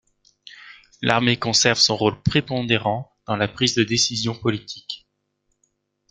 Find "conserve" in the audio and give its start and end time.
1.37-1.77